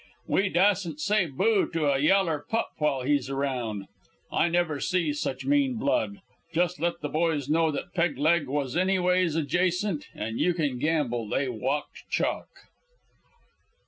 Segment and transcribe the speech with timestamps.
[0.25, 3.85] We dasn't say boo to a yaller pup while he's round.
[4.31, 6.21] I never see such mean blood.
[6.55, 11.29] Jus' let the boys know that Peg leg was anyways adjacent an' you can gamble
[11.29, 12.49] they walked chalk.